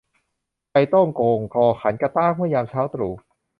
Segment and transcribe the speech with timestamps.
[0.71, 3.13] ไก่โต้งโก่งคอขันกะต๊าก เมื่อยามเช้าตรู่